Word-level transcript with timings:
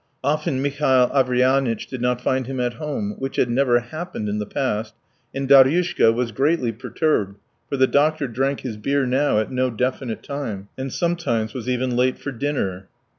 Often 0.23 0.63
Mihail 0.63 1.11
Averyanitch 1.13 1.85
did 1.85 2.01
not 2.01 2.19
find 2.21 2.47
him 2.47 2.59
at 2.59 2.73
home, 2.81 3.13
which 3.19 3.35
had 3.35 3.51
never 3.51 3.79
happened 3.81 4.27
in 4.27 4.39
the 4.39 4.47
past, 4.47 4.95
and 5.31 5.47
Daryushka 5.47 6.11
was 6.11 6.31
greatly 6.31 6.71
perturbed, 6.71 7.37
for 7.69 7.77
the 7.77 7.85
doctor 7.85 8.27
drank 8.27 8.61
his 8.61 8.77
beer 8.77 9.05
now 9.05 9.37
at 9.37 9.51
no 9.51 9.69
definite 9.69 10.23
time, 10.23 10.69
and 10.75 10.91
sometimes 10.91 11.53
was 11.53 11.69
even 11.69 11.95
late 11.95 12.17
for 12.17 12.31
dinner. 12.31 12.87